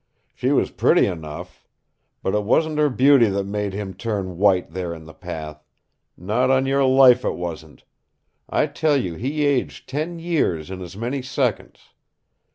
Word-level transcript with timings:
She 0.33 0.49
was 0.51 0.71
pretty 0.71 1.05
enough! 1.05 1.67
But 2.23 2.33
it 2.33 2.41
wasn't 2.43 2.79
her 2.79 2.89
beauty 2.89 3.27
that 3.27 3.43
made 3.45 3.73
him 3.73 3.93
turn 3.93 4.39
white 4.39 4.71
there 4.71 4.95
in 4.95 5.03
the 5.05 5.13
path. 5.13 5.63
Not 6.17 6.49
on 6.49 6.65
your 6.65 6.83
life 6.85 7.23
it 7.23 7.35
wasn't! 7.35 7.83
I 8.49 8.65
tell 8.65 8.97
you 8.97 9.13
he 9.13 9.45
aged 9.45 9.87
ten 9.87 10.17
years 10.17 10.71
in 10.71 10.81
as 10.81 10.97
many 10.97 11.21
seconds. 11.21 11.81